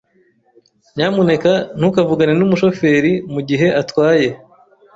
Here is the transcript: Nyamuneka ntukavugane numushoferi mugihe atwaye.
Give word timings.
Nyamuneka 0.95 1.51
ntukavugane 1.77 2.33
numushoferi 2.37 3.11
mugihe 3.33 3.67
atwaye. 3.81 4.27